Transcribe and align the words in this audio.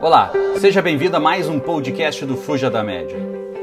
Olá, 0.00 0.30
seja 0.60 0.80
bem-vindo 0.80 1.16
a 1.16 1.20
mais 1.20 1.48
um 1.48 1.58
podcast 1.58 2.24
do 2.24 2.36
Fuja 2.36 2.70
da 2.70 2.84
Média. 2.84 3.16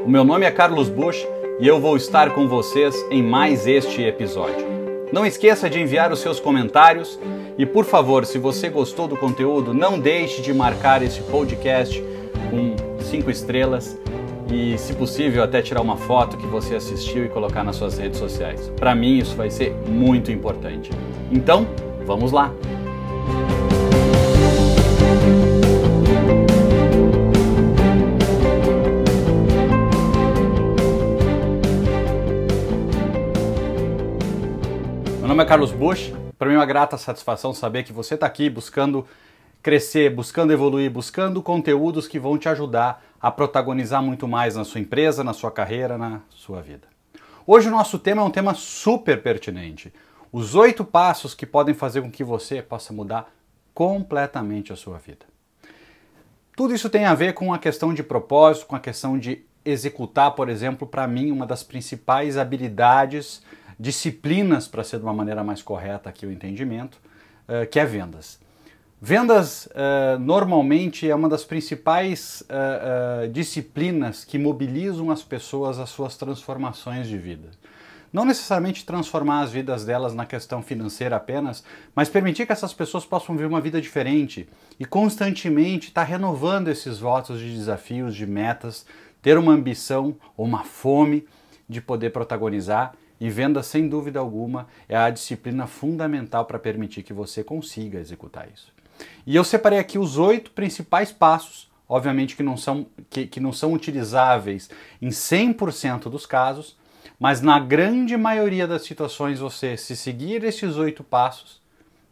O 0.06 0.10
meu 0.10 0.26
nome 0.26 0.46
é 0.46 0.52
Carlos 0.52 0.90
Bush 0.90 1.26
e 1.62 1.66
eu 1.66 1.80
vou 1.80 1.96
estar 1.96 2.32
com 2.32 2.46
vocês 2.46 2.94
em 3.10 3.24
mais 3.24 3.66
este 3.66 4.04
episódio. 4.04 4.68
Não 5.14 5.26
esqueça 5.26 5.70
de 5.70 5.80
enviar 5.80 6.12
os 6.12 6.20
seus 6.20 6.38
comentários 6.38 7.18
e, 7.58 7.66
por 7.66 7.86
favor, 7.86 8.26
se 8.26 8.38
você 8.38 8.68
gostou 8.68 9.08
do 9.08 9.16
conteúdo, 9.16 9.74
não 9.74 9.98
deixe 9.98 10.42
de 10.42 10.54
marcar 10.54 11.02
esse 11.02 11.22
podcast 11.22 12.04
com 12.50 12.76
cinco 13.02 13.32
estrelas 13.32 13.98
e, 14.52 14.78
se 14.78 14.94
possível, 14.94 15.42
até 15.42 15.62
tirar 15.62 15.80
uma 15.80 15.96
foto 15.96 16.36
que 16.36 16.48
você 16.48 16.76
assistiu 16.76 17.24
e 17.24 17.30
colocar 17.30 17.64
nas 17.64 17.78
suas 17.78 17.98
redes 17.98 18.20
sociais. 18.20 18.70
Para 18.76 18.94
mim, 18.94 19.20
isso 19.20 19.38
vai 19.38 19.50
ser 19.50 19.74
muito 19.88 20.34
importante. 20.34 20.92
Então, 21.32 21.66
vamos 22.06 22.34
lá! 22.34 22.54
Nome 35.36 35.44
é 35.44 35.50
Carlos 35.50 35.74
Bush. 35.74 36.14
Para 36.38 36.48
mim 36.48 36.56
é 36.56 36.58
uma 36.58 36.66
grata 36.66 36.98
satisfação 36.98 37.54
saber 37.54 37.84
que 37.84 37.92
você 37.92 38.14
está 38.14 38.26
aqui 38.26 38.50
buscando 38.50 39.06
crescer, 39.62 40.10
buscando 40.10 40.54
evoluir, 40.54 40.90
buscando 40.90 41.44
conteúdos 41.44 42.08
que 42.08 42.18
vão 42.18 42.38
te 42.38 42.48
ajudar 42.48 43.04
a 43.20 43.30
protagonizar 43.30 44.02
muito 44.02 44.30
mais 44.30 44.56
na 44.56 44.64
sua 44.64 44.80
empresa, 44.80 45.26
na 45.26 45.34
sua 45.34 45.52
carreira, 45.52 45.98
na 45.98 46.22
sua 46.30 46.62
vida. 46.62 46.88
Hoje 47.46 47.68
o 47.68 47.72
nosso 47.72 48.00
tema 48.00 48.22
é 48.22 48.26
um 48.26 48.32
tema 48.32 48.54
super 48.54 49.22
pertinente. 49.22 49.92
Os 50.32 50.56
oito 50.56 50.86
passos 50.86 51.36
que 51.36 51.46
podem 51.46 51.76
fazer 51.76 52.02
com 52.02 52.10
que 52.10 52.24
você 52.24 52.62
possa 52.62 52.94
mudar 52.94 53.30
completamente 53.74 54.72
a 54.72 54.78
sua 54.78 54.98
vida. 55.00 55.26
Tudo 56.56 56.74
isso 56.74 56.90
tem 56.90 57.04
a 57.04 57.14
ver 57.14 57.34
com 57.34 57.54
a 57.54 57.60
questão 57.60 57.94
de 57.94 58.04
propósito, 58.04 58.68
com 58.68 58.76
a 58.78 58.80
questão 58.80 59.20
de 59.20 59.44
executar, 59.66 60.32
por 60.32 60.48
exemplo, 60.48 60.88
para 60.88 61.06
mim, 61.06 61.30
uma 61.30 61.46
das 61.46 61.62
principais 61.62 62.38
habilidades 62.38 63.44
disciplinas 63.80 64.68
para 64.68 64.84
ser 64.84 64.98
de 64.98 65.04
uma 65.04 65.14
maneira 65.14 65.44
mais 65.44 65.62
correta 65.62 66.10
aqui 66.10 66.26
o 66.26 66.32
entendimento, 66.32 67.00
uh, 67.48 67.68
que 67.68 67.80
é 67.80 67.86
vendas. 67.86 68.40
Vendas 69.02 69.68
uh, 69.68 70.18
normalmente 70.20 71.10
é 71.10 71.14
uma 71.14 71.28
das 71.30 71.44
principais 71.44 72.44
uh, 72.44 73.28
disciplinas 73.28 74.24
que 74.24 74.40
mobilizam 74.40 75.12
as 75.12 75.22
pessoas 75.22 75.80
às 75.80 75.90
suas 75.90 76.16
transformações 76.18 77.08
de 77.08 77.18
vida. 77.18 77.50
Não 78.12 78.24
necessariamente 78.24 78.86
transformar 78.86 79.42
as 79.42 79.52
vidas 79.52 79.84
delas 79.84 80.16
na 80.16 80.26
questão 80.26 80.64
financeira 80.64 81.18
apenas, 81.18 81.66
mas 81.94 82.08
permitir 82.08 82.46
que 82.46 82.54
essas 82.54 82.74
pessoas 82.74 83.06
possam 83.06 83.36
viver 83.36 83.48
uma 83.48 83.60
vida 83.60 83.82
diferente 83.82 84.48
e 84.80 84.86
constantemente 84.86 85.90
estar 85.90 86.06
tá 86.06 86.08
renovando 86.08 86.70
esses 86.70 86.98
votos 86.98 87.42
de 87.42 87.54
desafios, 87.54 88.16
de 88.16 88.26
metas, 88.26 88.86
ter 89.22 89.38
uma 89.38 89.52
ambição 89.52 90.16
ou 90.38 90.46
uma 90.46 90.64
fome 90.64 91.28
de 91.68 91.82
poder 91.82 92.12
protagonizar 92.12 92.94
e 93.20 93.30
venda, 93.30 93.64
sem 93.64 93.88
dúvida 93.88 94.20
alguma, 94.20 94.68
é 94.90 94.96
a 94.96 95.10
disciplina 95.10 95.68
fundamental 95.68 96.46
para 96.46 96.60
permitir 96.60 97.04
que 97.04 97.14
você 97.14 97.44
consiga 97.44 98.00
executar 98.00 98.48
isso. 98.54 98.74
E 99.26 99.36
eu 99.36 99.44
separei 99.44 99.80
aqui 99.80 99.98
os 99.98 100.18
oito 100.18 100.52
principais 100.52 101.12
passos, 101.12 101.70
obviamente 101.88 102.36
que 102.36 102.44
não 102.44 102.58
são, 102.58 102.88
que, 103.10 103.26
que 103.28 103.40
não 103.40 103.52
são 103.52 103.74
utilizáveis 103.74 104.70
em 105.02 105.10
100% 105.10 106.10
dos 106.10 106.26
casos, 106.26 106.78
mas 107.20 107.42
na 107.42 107.60
grande 107.60 108.18
maioria 108.18 108.68
das 108.68 108.84
situações 108.84 109.40
você, 109.40 109.78
se 109.78 109.96
seguir 109.96 110.44
esses 110.44 110.76
oito 110.76 111.04
passos, 111.04 111.62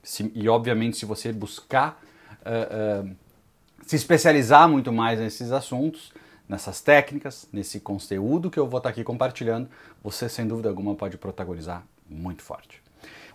se, 0.01 0.31
e 0.33 0.47
obviamente 0.49 0.97
se 0.97 1.05
você 1.05 1.31
buscar 1.31 2.01
uh, 2.41 3.05
uh, 3.05 3.15
se 3.85 3.95
especializar 3.95 4.67
muito 4.69 4.91
mais 4.91 5.19
nesses 5.19 5.51
assuntos, 5.51 6.11
nessas 6.47 6.81
técnicas, 6.81 7.47
nesse 7.51 7.79
conteúdo 7.79 8.49
que 8.49 8.59
eu 8.59 8.67
vou 8.67 8.77
estar 8.77 8.89
aqui 8.89 9.03
compartilhando, 9.03 9.69
você 10.03 10.27
sem 10.27 10.47
dúvida 10.47 10.69
alguma 10.69 10.95
pode 10.95 11.17
protagonizar 11.17 11.83
muito 12.09 12.43
forte. 12.43 12.81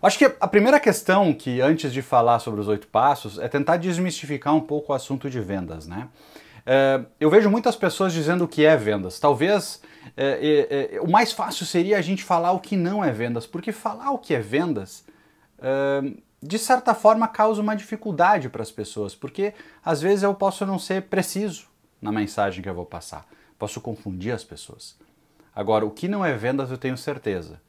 Acho 0.01 0.19
que 0.19 0.25
a 0.39 0.47
primeira 0.47 0.79
questão 0.79 1.33
que, 1.33 1.61
antes 1.61 1.93
de 1.93 2.03
falar 2.03 2.39
sobre 2.39 2.61
os 2.61 2.69
oito 2.69 2.87
passos, 2.87 3.39
é 3.39 3.49
tentar 3.49 3.79
desmistificar 3.79 4.55
um 4.55 4.61
pouco 4.61 4.93
o 4.93 4.95
assunto 4.95 5.29
de 5.29 5.41
vendas, 5.41 5.87
né? 5.87 6.09
É, 6.65 7.01
eu 7.19 7.29
vejo 7.31 7.51
muitas 7.51 7.75
pessoas 7.75 8.13
dizendo 8.13 8.45
o 8.45 8.49
que 8.49 8.65
é 8.65 8.77
vendas. 8.77 9.19
Talvez 9.19 9.81
é, 10.17 10.67
é, 10.71 10.97
é 10.97 11.01
o 11.01 11.11
mais 11.11 11.33
fácil 11.33 11.67
seria 11.67 11.99
a 11.99 12.03
gente 12.03 12.23
falar 12.23 12.53
o 12.53 12.61
que 12.61 12.77
não 12.77 13.05
é 13.05 13.11
vendas, 13.11 13.47
porque 13.47 13.73
falar 13.73 14.13
o 14.13 14.19
que 14.19 14.35
é 14.35 14.41
vendas, 14.41 15.05
é, 15.61 16.13
de 16.41 16.59
certa 16.59 16.95
forma, 16.95 17.27
causa 17.27 17.61
uma 17.61 17.75
dificuldade 17.75 18.49
para 18.49 18.63
as 18.63 18.71
pessoas, 18.71 19.15
porque 19.15 19.53
às 19.85 20.01
vezes 20.01 20.23
eu 20.23 20.35
posso 20.35 20.65
não 20.65 20.79
ser 20.79 21.03
preciso 21.03 21.67
na 22.01 22.13
mensagem 22.13 22.63
que 22.63 22.69
eu 22.69 22.75
vou 22.75 22.87
passar. 22.87 23.27
Posso 23.59 23.81
confundir 23.81 24.33
as 24.33 24.45
pessoas. 24.45 24.97
Agora, 25.55 25.85
o 25.85 25.91
que 25.91 26.07
não 26.07 26.25
é 26.25 26.35
vendas, 26.35 26.71
eu 26.71 26.79
tenho 26.79 26.97
certeza. 26.97 27.61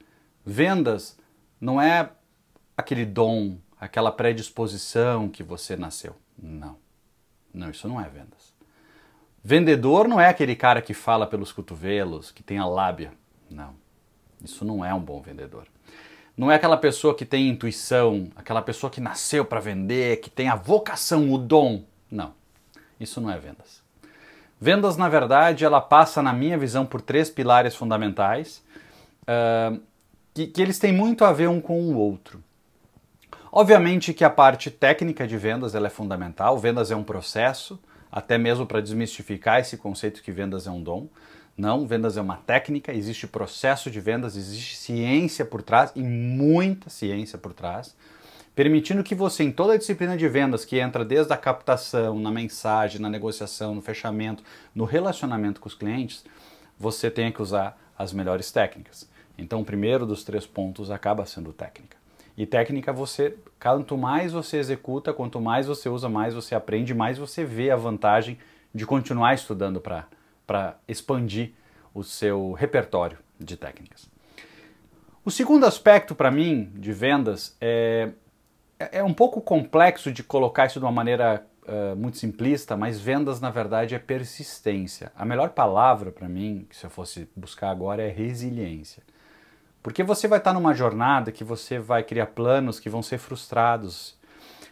Vendas 0.46 1.18
não 1.60 1.82
é 1.82 2.12
aquele 2.78 3.06
dom, 3.06 3.58
aquela 3.80 4.12
predisposição 4.12 5.28
que 5.28 5.44
você 5.44 5.76
nasceu. 5.76 6.16
Não. 6.38 6.78
Não, 7.54 7.70
isso 7.70 7.88
não 7.88 8.00
é 8.00 8.08
vendas. 8.08 8.54
Vendedor 9.44 10.08
não 10.08 10.20
é 10.20 10.28
aquele 10.28 10.56
cara 10.56 10.82
que 10.82 10.94
fala 10.94 11.26
pelos 11.26 11.52
cotovelos, 11.52 12.32
que 12.32 12.44
tem 12.44 12.58
a 12.58 12.66
lábia. 12.66 13.12
Não. 13.50 13.74
Isso 14.44 14.64
não 14.64 14.86
é 14.86 14.94
um 14.94 15.00
bom 15.00 15.22
vendedor. 15.22 15.68
Não 16.38 16.52
é 16.52 16.56
aquela 16.56 16.78
pessoa 16.78 17.16
que 17.16 17.26
tem 17.26 17.50
intuição, 17.50 18.30
aquela 18.36 18.62
pessoa 18.62 18.90
que 18.90 19.02
nasceu 19.02 19.44
para 19.44 19.60
vender, 19.60 20.22
que 20.22 20.30
tem 20.30 20.48
a 20.48 20.56
vocação, 20.56 21.34
o 21.34 21.38
dom. 21.38 21.84
Não. 22.10 22.34
Isso 23.00 23.20
não 23.20 23.30
é 23.30 23.38
vendas. 23.38 23.82
Vendas, 24.62 24.98
na 24.98 25.08
verdade, 25.08 25.64
ela 25.64 25.80
passa, 25.80 26.22
na 26.22 26.34
minha 26.34 26.58
visão, 26.58 26.86
por 26.86 27.02
três 27.02 27.30
pilares 27.30 27.76
fundamentais, 27.76 28.62
uh, 29.24 29.80
que, 30.34 30.48
que 30.48 30.62
eles 30.62 30.78
têm 30.78 30.92
muito 30.92 31.24
a 31.24 31.32
ver 31.32 31.48
um 31.48 31.62
com 31.62 31.80
o 31.82 31.98
outro. 31.98 32.44
Obviamente 33.52 34.14
que 34.14 34.24
a 34.24 34.30
parte 34.30 34.70
técnica 34.70 35.26
de 35.26 35.38
vendas 35.38 35.74
ela 35.74 35.88
é 35.88 35.90
fundamental, 35.90 36.58
vendas 36.58 36.92
é 36.92 36.96
um 36.96 37.04
processo, 37.04 37.80
até 38.12 38.38
mesmo 38.38 38.66
para 38.66 38.82
desmistificar 38.82 39.60
esse 39.60 39.78
conceito 39.78 40.22
que 40.22 40.32
vendas 40.32 40.68
é 40.68 40.72
um 40.72 40.84
dom. 40.84 41.08
Não, 41.58 41.88
vendas 41.88 42.16
é 42.16 42.22
uma 42.22 42.38
técnica, 42.38 42.94
existe 42.94 43.28
processo 43.28 43.90
de 43.90 44.00
vendas, 44.00 44.36
existe 44.36 44.76
ciência 44.76 45.46
por 45.46 45.62
trás 45.62 45.92
e 45.96 46.02
muita 46.02 46.90
ciência 46.90 47.38
por 47.38 47.54
trás 47.54 47.96
permitindo 48.60 49.06
que 49.06 49.16
você, 49.16 49.46
em 49.46 49.54
toda 49.54 49.72
a 49.72 49.78
disciplina 49.78 50.18
de 50.18 50.28
vendas, 50.28 50.66
que 50.66 50.78
entra 50.80 51.06
desde 51.06 51.32
a 51.32 51.38
captação, 51.38 52.20
na 52.20 52.30
mensagem, 52.30 53.00
na 53.00 53.10
negociação, 53.10 53.74
no 53.74 53.82
fechamento, 53.82 54.44
no 54.76 54.84
relacionamento 54.84 55.62
com 55.62 55.70
os 55.70 55.74
clientes, 55.74 56.26
você 56.78 57.10
tenha 57.10 57.32
que 57.32 57.42
usar 57.42 57.80
as 57.98 58.12
melhores 58.12 58.52
técnicas. 58.52 59.10
Então, 59.38 59.62
o 59.62 59.64
primeiro 59.64 60.06
dos 60.06 60.26
três 60.26 60.46
pontos 60.46 60.92
acaba 60.92 61.26
sendo 61.26 61.54
técnica. 61.54 61.96
E 62.38 62.46
técnica 62.46 62.92
você, 62.92 63.34
quanto 63.58 63.98
mais 63.98 64.34
você 64.34 64.58
executa, 64.58 65.14
quanto 65.14 65.40
mais 65.40 65.66
você 65.66 65.88
usa, 65.88 66.10
mais 66.10 66.34
você 66.34 66.54
aprende, 66.54 66.94
mais 66.94 67.18
você 67.18 67.46
vê 67.46 67.72
a 67.72 67.78
vantagem 67.78 68.38
de 68.76 68.86
continuar 68.86 69.34
estudando 69.36 69.80
para 69.80 70.76
expandir 70.86 71.54
o 71.94 72.04
seu 72.04 72.52
repertório 72.52 73.20
de 73.40 73.56
técnicas. 73.56 74.10
O 75.24 75.32
segundo 75.32 75.66
aspecto 75.66 76.14
para 76.14 76.30
mim 76.30 76.70
de 76.76 76.92
vendas 76.92 77.56
é 77.62 78.10
é, 78.80 79.00
é 79.00 79.04
um 79.04 79.14
pouco 79.14 79.42
complexo 79.42 80.12
de 80.12 80.24
colocar 80.24 80.66
isso 80.66 80.80
de 80.80 80.86
uma 80.86 80.92
maneira 80.92 81.46
uh, 81.68 81.96
muito 81.96 82.18
simplista, 82.18 82.78
mas 82.78 83.00
vendas 83.00 83.42
na 83.42 83.52
verdade 83.52 83.94
é 83.94 84.00
persistência. 84.00 85.12
A 85.16 85.26
melhor 85.26 85.50
palavra 85.50 86.12
para 86.12 86.30
mim, 86.30 86.66
se 86.72 86.86
eu 86.86 86.90
fosse 86.90 87.30
buscar 87.36 87.70
agora, 87.70 88.02
é 88.02 88.10
resiliência. 88.10 89.04
Porque 89.84 90.04
você 90.04 90.28
vai 90.28 90.40
estar 90.40 90.54
numa 90.54 90.74
jornada 90.74 91.32
que 91.32 91.44
você 91.44 91.80
vai 91.80 92.04
criar 92.04 92.28
planos 92.28 92.80
que 92.80 92.90
vão 92.90 93.04
ser 93.04 93.18
frustrados, 93.18 94.18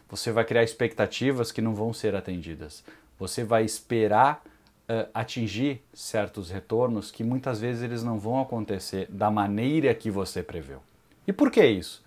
você 0.10 0.32
vai 0.32 0.46
criar 0.46 0.64
expectativas 0.64 1.52
que 1.52 1.62
não 1.62 1.76
vão 1.76 1.94
ser 1.94 2.16
atendidas, 2.16 2.84
você 3.20 3.44
vai 3.44 3.64
esperar 3.64 4.42
uh, 4.90 5.10
atingir 5.14 5.82
certos 5.94 6.50
retornos 6.50 7.12
que 7.12 7.24
muitas 7.24 7.60
vezes 7.60 7.84
eles 7.84 8.04
não 8.04 8.20
vão 8.20 8.42
acontecer 8.42 9.08
da 9.10 9.30
maneira 9.32 9.94
que 9.94 10.12
você 10.12 10.42
preveu. 10.42 10.82
E 11.26 11.34
por 11.34 11.52
que 11.52 11.66
isso? 11.66 12.07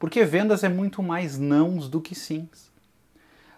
Porque 0.00 0.24
vendas 0.24 0.64
é 0.64 0.68
muito 0.70 1.02
mais 1.02 1.38
nãos 1.38 1.86
do 1.86 2.00
que 2.00 2.14
sims. 2.14 2.72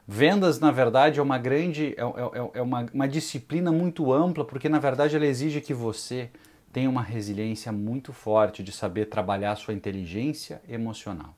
Vendas, 0.07 0.59
na 0.59 0.73
verdade, 0.73 1.21
é 1.21 1.23
uma 1.23 1.39
grande, 1.39 1.95
é, 1.97 2.03
é, 2.03 2.51
é 2.55 2.63
uma, 2.63 2.85
uma 2.93 3.07
disciplina 3.07 3.71
muito 3.71 4.13
ampla, 4.13 4.45
porque 4.45 4.69
na 4.69 4.81
verdade 4.81 5.15
ela 5.15 5.25
exige 5.25 5.61
que 5.61 5.73
você 5.73 6.31
tenha 6.73 6.91
uma 6.91 7.01
resiliência 7.01 7.71
muito 7.71 8.13
forte 8.13 8.61
de 8.65 8.73
saber 8.73 9.07
trabalhar 9.07 9.55
sua 9.55 9.73
inteligência 9.73 10.61
emocional. 10.69 11.37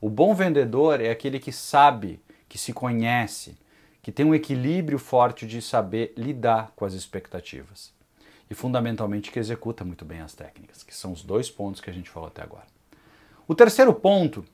O 0.00 0.08
bom 0.08 0.32
vendedor 0.32 1.00
é 1.00 1.10
aquele 1.10 1.40
que 1.40 1.50
sabe, 1.50 2.20
que 2.48 2.56
se 2.56 2.72
conhece, 2.72 3.58
que 4.00 4.12
tem 4.12 4.24
um 4.24 4.34
equilíbrio 4.34 5.00
forte 5.00 5.44
de 5.44 5.60
saber 5.60 6.14
lidar 6.16 6.72
com 6.76 6.84
as 6.84 6.94
expectativas. 6.94 7.92
E 8.48 8.54
fundamentalmente 8.54 9.32
que 9.32 9.40
executa 9.40 9.84
muito 9.84 10.04
bem 10.04 10.20
as 10.20 10.34
técnicas, 10.34 10.84
que 10.84 10.94
são 10.94 11.10
os 11.10 11.24
dois 11.24 11.50
pontos 11.50 11.80
que 11.80 11.90
a 11.90 11.92
gente 11.92 12.08
falou 12.08 12.28
até 12.28 12.42
agora. 12.42 12.79
O 13.50 13.54
terceiro 13.56 13.92
ponto, 13.92 14.44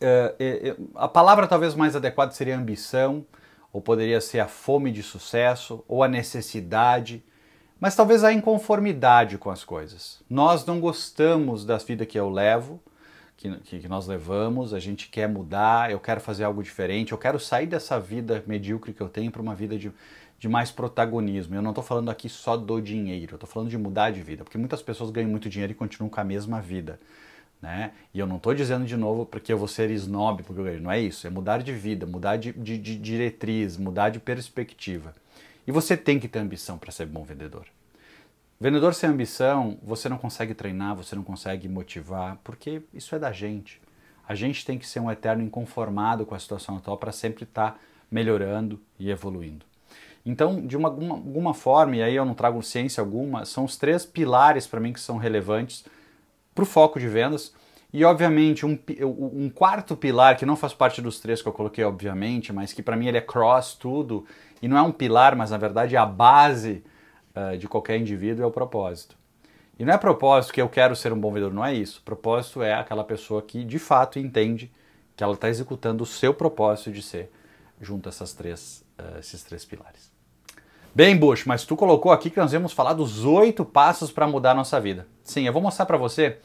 é, 0.00 0.34
é, 0.38 0.68
é, 0.70 0.76
a 0.94 1.06
palavra 1.06 1.46
talvez 1.46 1.74
mais 1.74 1.94
adequada 1.94 2.32
seria 2.32 2.56
ambição 2.56 3.26
ou 3.70 3.78
poderia 3.78 4.22
ser 4.22 4.40
a 4.40 4.48
fome 4.48 4.90
de 4.90 5.02
sucesso, 5.02 5.84
ou 5.86 6.02
a 6.02 6.08
necessidade, 6.08 7.22
mas 7.78 7.94
talvez 7.94 8.24
a 8.24 8.32
inconformidade 8.32 9.36
com 9.36 9.50
as 9.50 9.64
coisas. 9.64 10.22
Nós 10.30 10.64
não 10.64 10.80
gostamos 10.80 11.66
da 11.66 11.76
vida 11.76 12.06
que 12.06 12.18
eu 12.18 12.30
levo, 12.30 12.80
que, 13.36 13.54
que, 13.58 13.86
nós 13.86 14.06
levamos, 14.06 14.72
a 14.72 14.78
gente 14.78 15.10
quer 15.10 15.28
mudar, 15.28 15.90
eu 15.90 16.00
quero 16.00 16.18
fazer 16.18 16.44
algo 16.44 16.62
diferente, 16.62 17.12
eu 17.12 17.18
quero 17.18 17.38
sair 17.38 17.66
dessa 17.66 18.00
vida 18.00 18.42
medíocre 18.46 18.94
que 18.94 19.02
eu 19.02 19.10
tenho 19.10 19.30
para 19.30 19.42
uma 19.42 19.54
vida 19.54 19.76
de, 19.76 19.92
de 20.38 20.48
mais 20.48 20.70
protagonismo. 20.70 21.54
Eu 21.54 21.60
não 21.60 21.72
estou 21.72 21.84
falando 21.84 22.10
aqui 22.10 22.30
só 22.30 22.56
do 22.56 22.80
dinheiro, 22.80 23.32
eu 23.32 23.36
estou 23.36 23.46
falando 23.46 23.68
de 23.68 23.76
mudar 23.76 24.10
de 24.10 24.22
vida, 24.22 24.42
porque 24.42 24.56
muitas 24.56 24.80
pessoas 24.80 25.10
ganham 25.10 25.28
muito 25.28 25.50
dinheiro 25.50 25.72
e 25.72 25.76
continuam 25.76 26.08
com 26.08 26.18
a 26.18 26.24
mesma 26.24 26.62
vida. 26.62 26.98
Né? 27.60 27.92
E 28.12 28.18
eu 28.18 28.26
não 28.26 28.36
estou 28.36 28.54
dizendo 28.54 28.84
de 28.84 28.96
novo 28.96 29.24
porque 29.24 29.52
eu 29.52 29.58
vou 29.58 29.68
ser 29.68 29.90
snob, 29.90 30.42
porque 30.42 30.60
eu 30.60 30.64
ganho. 30.64 30.82
Não 30.82 30.90
é 30.90 31.00
isso, 31.00 31.26
é 31.26 31.30
mudar 31.30 31.62
de 31.62 31.72
vida, 31.72 32.06
mudar 32.06 32.36
de, 32.36 32.52
de, 32.52 32.78
de 32.78 32.96
diretriz, 32.96 33.76
mudar 33.76 34.10
de 34.10 34.20
perspectiva. 34.20 35.14
E 35.66 35.72
você 35.72 35.96
tem 35.96 36.20
que 36.20 36.28
ter 36.28 36.38
ambição 36.38 36.78
para 36.78 36.92
ser 36.92 37.06
bom 37.06 37.24
vendedor. 37.24 37.66
Vendedor 38.58 38.94
sem 38.94 39.10
ambição, 39.10 39.78
você 39.82 40.08
não 40.08 40.16
consegue 40.16 40.54
treinar, 40.54 40.94
você 40.94 41.14
não 41.14 41.22
consegue 41.22 41.68
motivar, 41.68 42.38
porque 42.42 42.82
isso 42.94 43.14
é 43.14 43.18
da 43.18 43.32
gente. 43.32 43.80
A 44.26 44.34
gente 44.34 44.64
tem 44.64 44.78
que 44.78 44.86
ser 44.86 45.00
um 45.00 45.10
eterno 45.10 45.42
inconformado 45.42 46.24
com 46.24 46.34
a 46.34 46.38
situação 46.38 46.76
atual 46.76 46.96
para 46.96 47.12
sempre 47.12 47.44
estar 47.44 47.72
tá 47.72 47.78
melhorando 48.10 48.80
e 48.98 49.10
evoluindo. 49.10 49.66
Então, 50.24 50.66
de 50.66 50.76
uma, 50.76 50.88
alguma 50.88 51.54
forma, 51.54 51.96
e 51.96 52.02
aí 52.02 52.16
eu 52.16 52.24
não 52.24 52.34
trago 52.34 52.62
ciência 52.62 53.00
alguma, 53.00 53.44
são 53.44 53.64
os 53.64 53.76
três 53.76 54.04
pilares 54.04 54.66
para 54.66 54.80
mim 54.80 54.92
que 54.92 55.00
são 55.00 55.18
relevantes 55.18 55.84
para 56.56 56.62
o 56.62 56.66
foco 56.66 56.98
de 56.98 57.06
vendas. 57.06 57.54
E, 57.92 58.04
obviamente, 58.04 58.66
um, 58.66 58.76
um, 59.00 59.48
quarto 59.48 59.96
pilar, 59.96 60.36
que 60.36 60.44
não 60.44 60.56
faz 60.56 60.74
parte 60.74 61.00
dos 61.00 61.20
três 61.20 61.40
que 61.40 61.48
eu 61.48 61.52
coloquei, 61.52 61.84
obviamente, 61.84 62.52
mas 62.52 62.72
que 62.72 62.82
para 62.82 62.96
mim 62.96 63.06
ele 63.06 63.18
é 63.18 63.20
cross 63.20 63.74
tudo, 63.74 64.26
e 64.60 64.66
não 64.66 64.76
é 64.76 64.82
um 64.82 64.90
pilar, 64.90 65.36
mas 65.36 65.50
na 65.50 65.56
verdade 65.56 65.94
é 65.94 65.98
a 65.98 66.04
base 66.04 66.82
uh, 67.34 67.56
de 67.56 67.68
qualquer 67.68 67.98
indivíduo, 67.98 68.42
é 68.42 68.46
o 68.46 68.50
propósito. 68.50 69.16
E 69.78 69.84
não 69.84 69.94
é 69.94 69.98
propósito 69.98 70.52
que 70.52 70.60
eu 70.60 70.68
quero 70.68 70.96
ser 70.96 71.12
um 71.12 71.20
bom 71.20 71.30
vendedor, 71.30 71.54
não 71.54 71.64
é 71.64 71.74
isso. 71.74 72.02
Propósito 72.04 72.62
é 72.62 72.74
aquela 72.74 73.04
pessoa 73.04 73.40
que 73.40 73.62
de 73.62 73.78
fato 73.78 74.18
entende 74.18 74.72
que 75.14 75.22
ela 75.22 75.34
está 75.34 75.48
executando 75.48 76.02
o 76.02 76.06
seu 76.06 76.34
propósito 76.34 76.90
de 76.90 77.02
ser 77.02 77.30
junto 77.80 78.08
a 78.08 78.10
essas 78.10 78.32
três, 78.32 78.84
uh, 78.98 79.18
esses 79.18 79.42
três 79.42 79.64
pilares. 79.64 80.15
Bem, 80.96 81.14
Bush, 81.14 81.44
mas 81.44 81.62
tu 81.62 81.76
colocou 81.76 82.10
aqui 82.10 82.30
que 82.30 82.38
nós 82.38 82.52
vamos 82.52 82.72
falar 82.72 82.94
dos 82.94 83.22
oito 83.22 83.66
passos 83.66 84.10
para 84.10 84.26
mudar 84.26 84.52
a 84.52 84.54
nossa 84.54 84.80
vida. 84.80 85.06
Sim, 85.22 85.46
eu 85.46 85.52
vou 85.52 85.60
mostrar 85.60 85.84
para 85.84 85.98
você 85.98 86.38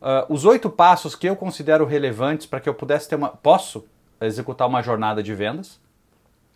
uh, 0.00 0.32
os 0.32 0.44
oito 0.44 0.70
passos 0.70 1.16
que 1.16 1.28
eu 1.28 1.34
considero 1.34 1.84
relevantes 1.84 2.46
para 2.46 2.60
que 2.60 2.68
eu 2.68 2.74
pudesse 2.74 3.08
ter 3.08 3.16
uma. 3.16 3.30
Posso 3.30 3.84
executar 4.20 4.68
uma 4.68 4.80
jornada 4.80 5.24
de 5.24 5.34
vendas. 5.34 5.80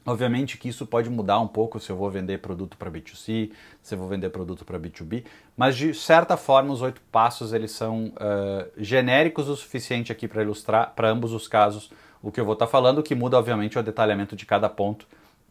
Obviamente 0.07 0.57
que 0.57 0.69
isso 0.69 0.87
pode 0.87 1.11
mudar 1.11 1.41
um 1.41 1.49
pouco 1.49 1.81
se 1.81 1.91
eu 1.91 1.97
vou 1.97 2.09
vender 2.09 2.39
produto 2.39 2.77
para 2.77 2.89
B2C, 2.89 3.51
se 3.83 3.95
eu 3.97 3.99
vou 3.99 4.07
vender 4.07 4.31
produto 4.31 4.65
para 4.65 4.79
B2B, 4.79 5.25
mas 5.57 5.77
de 5.77 5.93
certa 5.93 6.37
forma 6.37 6.73
os 6.73 6.83
oito 6.83 7.01
passos 7.11 7.53
eles 7.53 7.73
são 7.73 8.13
uh, 8.15 8.71
genéricos 8.77 9.49
o 9.49 9.57
suficiente 9.57 10.13
aqui 10.13 10.29
para 10.29 10.41
ilustrar 10.41 10.93
para 10.95 11.09
ambos 11.09 11.33
os 11.33 11.49
casos 11.49 11.91
o 12.23 12.31
que 12.31 12.39
eu 12.39 12.45
vou 12.45 12.53
estar 12.53 12.67
tá 12.67 12.71
falando, 12.71 13.03
que 13.03 13.13
muda 13.13 13.37
obviamente 13.37 13.77
o 13.77 13.83
detalhamento 13.83 14.37
de 14.37 14.47
cada 14.47 14.69
ponto 14.69 15.05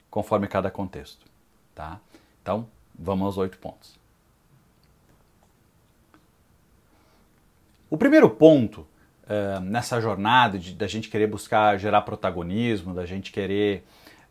conforme 0.10 0.48
cada 0.48 0.72
contexto. 0.72 1.33
Tá? 1.74 2.00
Então, 2.42 2.68
vamos 2.98 3.26
aos 3.26 3.38
oito 3.38 3.58
pontos. 3.58 3.98
O 7.90 7.98
primeiro 7.98 8.30
ponto 8.30 8.88
uh, 9.24 9.60
nessa 9.62 10.02
jornada 10.02 10.58
de, 10.58 10.74
da 10.74 10.88
gente 10.88 11.10
querer 11.10 11.28
buscar 11.28 11.78
gerar 11.78 12.02
protagonismo, 12.02 12.94
da 12.94 13.06
gente 13.06 13.32
querer 13.32 13.84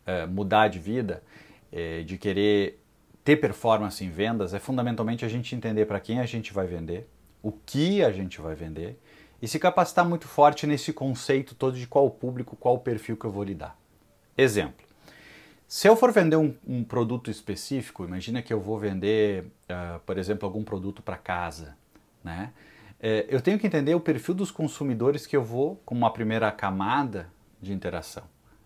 uh, 0.05 0.27
mudar 0.27 0.67
de 0.67 0.79
vida, 0.79 1.23
uh, 1.71 2.03
de 2.03 2.17
querer 2.17 2.79
ter 3.23 3.37
performance 3.37 4.03
em 4.03 4.09
vendas, 4.09 4.53
é 4.53 4.59
fundamentalmente 4.59 5.23
a 5.23 5.29
gente 5.29 5.55
entender 5.55 5.85
para 5.85 5.99
quem 5.99 6.19
a 6.19 6.25
gente 6.25 6.53
vai 6.53 6.67
vender, 6.67 7.07
o 7.41 7.51
que 7.51 8.03
a 8.03 8.11
gente 8.11 8.41
vai 8.41 8.53
vender 8.53 8.99
e 9.41 9.47
se 9.47 9.59
capacitar 9.59 10.07
muito 10.07 10.27
forte 10.27 10.67
nesse 10.67 10.91
conceito 10.91 11.55
todo 11.55 11.77
de 11.77 11.87
qual 11.87 12.09
público, 12.09 12.55
qual 12.55 12.79
perfil 12.79 13.15
que 13.17 13.25
eu 13.25 13.31
vou 13.31 13.43
lidar. 13.43 13.77
Exemplo. 14.37 14.85
Se 15.73 15.87
eu 15.87 15.95
for 15.95 16.11
vender 16.11 16.35
um, 16.35 16.53
um 16.67 16.83
produto 16.83 17.31
específico, 17.31 18.05
imagina 18.05 18.43
que 18.43 18.53
eu 18.53 18.59
vou 18.59 18.77
vender, 18.77 19.45
uh, 19.67 19.99
por 20.05 20.19
exemplo, 20.19 20.47
algum 20.47 20.63
produto 20.63 21.01
para 21.01 21.17
casa, 21.17 21.75
né? 22.23 22.53
É, 22.99 23.25
eu 23.27 23.41
tenho 23.41 23.57
que 23.57 23.65
entender 23.65 23.95
o 23.95 23.99
perfil 23.99 24.35
dos 24.35 24.51
consumidores 24.51 25.25
que 25.25 25.35
eu 25.35 25.43
vou 25.43 25.81
com 25.83 25.95
uma 25.95 26.13
primeira 26.13 26.51
camada 26.51 27.27
de 27.59 27.73
interação. 27.73 28.21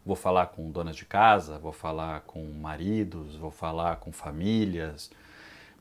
Vou 0.05 0.17
falar 0.17 0.47
com 0.47 0.69
donas 0.69 0.97
de 0.97 1.05
casa, 1.05 1.57
vou 1.57 1.71
falar 1.71 2.23
com 2.27 2.43
maridos, 2.43 3.37
vou 3.37 3.51
falar 3.51 3.95
com 3.95 4.11
famílias, 4.11 5.09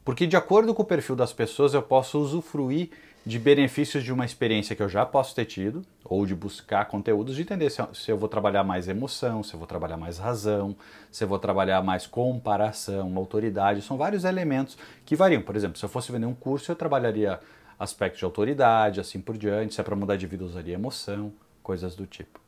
porque 0.04 0.28
de 0.28 0.36
acordo 0.36 0.72
com 0.72 0.82
o 0.82 0.86
perfil 0.86 1.16
das 1.16 1.32
pessoas 1.32 1.74
eu 1.74 1.82
posso 1.82 2.20
usufruir 2.20 2.90
de 3.26 3.40
benefícios 3.40 4.04
de 4.04 4.12
uma 4.12 4.24
experiência 4.24 4.76
que 4.76 4.82
eu 4.82 4.88
já 4.88 5.04
posso 5.04 5.34
ter 5.34 5.46
tido, 5.46 5.82
ou 6.04 6.24
de 6.24 6.32
buscar 6.32 6.84
conteúdos, 6.84 7.34
de 7.34 7.42
entender 7.42 7.68
se 7.70 7.80
eu, 7.80 7.92
se 7.92 8.08
eu, 8.08 8.16
vou 8.16 8.28
trabalhar 8.28 8.62
mais 8.62 8.86
emoção, 8.86 9.42
se 9.42 9.52
eu 9.52 9.58
vou 9.58 9.66
trabalhar 9.66 9.96
mais 9.96 10.16
razão, 10.16 10.76
se 11.10 11.24
eu 11.24 11.28
vou 11.28 11.36
trabalhar 11.36 11.82
mais 11.82 12.06
comparação, 12.06 13.16
autoridade. 13.16 13.82
São 13.82 13.96
vários 13.96 14.22
elementos 14.24 14.78
que 15.04 15.16
variam. 15.16 15.42
Por 15.42 15.56
exemplo, 15.56 15.76
se 15.76 15.84
eu 15.84 15.88
fosse 15.88 16.12
vender 16.12 16.26
um 16.26 16.34
curso, 16.34 16.70
eu 16.70 16.76
trabalharia 16.76 17.40
aspectos 17.76 18.20
de 18.20 18.24
autoridade, 18.24 19.00
assim 19.00 19.20
por 19.20 19.36
diante. 19.36 19.74
Se 19.74 19.80
é 19.80 19.84
para 19.84 19.96
mudar 19.96 20.14
de 20.14 20.26
vida, 20.28 20.44
eu 20.44 20.46
usaria 20.46 20.74
emoção, 20.74 21.32
coisas 21.64 21.96
do 21.96 22.06
tipo. 22.06 22.38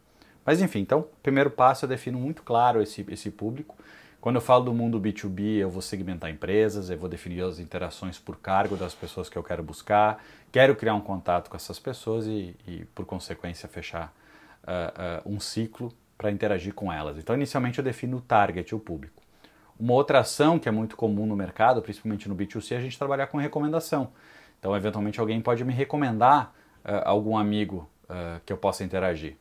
Mas 0.46 0.62
enfim, 0.62 0.78
então, 0.78 1.08
primeiro 1.25 1.50
passo 1.50 1.86
eu 1.86 1.88
defino 1.88 2.20
muito 2.20 2.44
claro 2.44 2.80
esse, 2.80 3.04
esse 3.08 3.32
público 3.32 3.75
quando 4.20 4.36
eu 4.36 4.42
falo 4.42 4.64
do 4.64 4.74
mundo 4.74 5.00
B2B, 5.00 5.58
eu 5.58 5.70
vou 5.70 5.80
segmentar 5.80 6.28
empresas, 6.28 6.90
eu 6.90 6.98
vou 6.98 7.08
definir 7.08 7.42
as 7.42 7.60
interações 7.60 8.18
por 8.18 8.36
cargo 8.36 8.76
das 8.76 8.92
pessoas 8.92 9.28
que 9.28 9.38
eu 9.38 9.44
quero 9.44 9.62
buscar, 9.62 10.22
quero 10.50 10.74
criar 10.74 10.94
um 10.94 11.00
contato 11.00 11.48
com 11.48 11.56
essas 11.56 11.78
pessoas 11.78 12.26
e, 12.26 12.56
e 12.66 12.84
por 12.94 13.06
consequência, 13.06 13.68
fechar 13.68 14.12
uh, 14.64 15.28
uh, 15.28 15.32
um 15.34 15.38
ciclo 15.38 15.92
para 16.16 16.32
interagir 16.32 16.74
com 16.74 16.92
elas. 16.92 17.16
Então, 17.16 17.36
inicialmente, 17.36 17.78
eu 17.78 17.84
defino 17.84 18.16
o 18.16 18.20
target, 18.20 18.74
o 18.74 18.80
público. 18.80 19.22
Uma 19.78 19.92
outra 19.92 20.18
ação 20.18 20.58
que 20.58 20.68
é 20.68 20.72
muito 20.72 20.96
comum 20.96 21.24
no 21.24 21.36
mercado, 21.36 21.80
principalmente 21.80 22.28
no 22.28 22.34
B2C, 22.34 22.72
é 22.72 22.78
a 22.78 22.80
gente 22.80 22.98
trabalhar 22.98 23.28
com 23.28 23.38
recomendação. 23.38 24.10
Então, 24.58 24.76
eventualmente, 24.76 25.20
alguém 25.20 25.40
pode 25.40 25.64
me 25.64 25.72
recomendar 25.72 26.52
uh, 26.84 27.02
algum 27.04 27.36
amigo 27.36 27.88
que 28.46 28.50
eu 28.50 28.56
possa 28.56 28.82
interagir. 28.82 29.36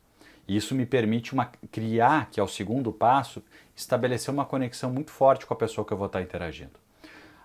E 0.47 0.55
isso 0.55 0.73
me 0.73 0.85
permite 0.85 1.33
uma, 1.33 1.45
criar, 1.71 2.29
que 2.29 2.39
é 2.39 2.43
o 2.43 2.47
segundo 2.47 2.91
passo, 2.91 3.43
estabelecer 3.75 4.33
uma 4.33 4.45
conexão 4.45 4.91
muito 4.91 5.11
forte 5.11 5.45
com 5.45 5.53
a 5.53 5.57
pessoa 5.57 5.85
que 5.85 5.91
eu 5.91 5.97
vou 5.97 6.07
estar 6.07 6.21
interagindo. 6.21 6.79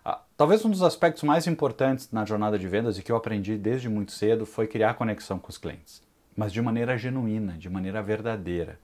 Ah, 0.05 0.21
talvez 0.37 0.65
um 0.65 0.71
dos 0.71 0.83
aspectos 0.83 1.23
mais 1.23 1.47
importantes 1.47 2.11
na 2.13 2.25
jornada 2.25 2.59
de 2.59 2.69
vendas 2.69 2.99
e 2.99 3.03
que 3.03 3.11
eu 3.11 3.17
aprendi 3.17 3.57
desde 3.57 3.89
muito 3.89 4.13
cedo 4.13 4.47
foi 4.47 4.67
criar 4.67 4.95
conexão 4.95 5.39
com 5.39 5.49
os 5.49 5.59
clientes, 5.59 6.03
mas 6.37 6.53
de 6.53 6.63
maneira 6.63 6.97
genuína, 6.97 7.55
de 7.55 7.69
maneira 7.69 8.03
verdadeira. 8.03 8.79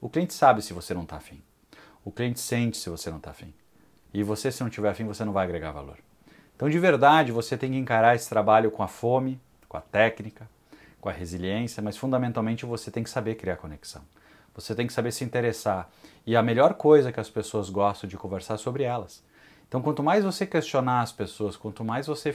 O 0.00 0.08
cliente 0.08 0.34
sabe 0.34 0.62
se 0.62 0.72
você 0.72 0.92
não 0.92 1.04
está 1.04 1.16
afim. 1.16 1.40
O 2.04 2.10
cliente 2.10 2.40
sente 2.40 2.76
se 2.76 2.90
você 2.90 3.10
não 3.10 3.18
está 3.18 3.30
afim. 3.30 3.54
E 4.12 4.22
você, 4.22 4.50
se 4.50 4.62
não 4.62 4.68
tiver 4.68 4.90
afim, 4.90 5.04
você 5.04 5.24
não 5.24 5.32
vai 5.32 5.44
agregar 5.44 5.70
valor. 5.70 5.98
Então, 6.56 6.68
de 6.68 6.78
verdade, 6.78 7.32
você 7.32 7.56
tem 7.56 7.70
que 7.70 7.78
encarar 7.78 8.14
esse 8.14 8.28
trabalho 8.28 8.70
com 8.70 8.82
a 8.82 8.88
fome, 8.88 9.40
com 9.68 9.76
a 9.76 9.80
técnica, 9.80 10.48
com 11.02 11.08
a 11.08 11.12
resiliência, 11.12 11.82
mas 11.82 11.96
fundamentalmente 11.96 12.64
você 12.64 12.88
tem 12.88 13.02
que 13.02 13.10
saber 13.10 13.34
criar 13.34 13.56
conexão. 13.56 14.02
Você 14.54 14.72
tem 14.72 14.86
que 14.86 14.92
saber 14.92 15.10
se 15.10 15.24
interessar. 15.24 15.90
E 16.24 16.36
a 16.36 16.42
melhor 16.42 16.74
coisa 16.74 17.10
que 17.10 17.18
as 17.18 17.28
pessoas 17.28 17.68
gostam 17.68 18.08
de 18.08 18.16
conversar 18.16 18.54
é 18.54 18.58
sobre 18.58 18.84
elas. 18.84 19.20
Então, 19.66 19.82
quanto 19.82 20.00
mais 20.00 20.24
você 20.24 20.46
questionar 20.46 21.00
as 21.00 21.10
pessoas, 21.10 21.56
quanto 21.56 21.84
mais 21.84 22.06
você 22.06 22.32